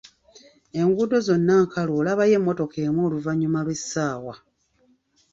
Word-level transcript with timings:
Enguuddo 0.79 1.17
zonna 1.27 1.55
nkalu 1.63 1.91
olabayo 1.99 2.33
emmotoka 2.39 2.77
emu 2.87 2.99
oluvannyuma 3.07 3.59
lw'essaawa. 3.65 4.35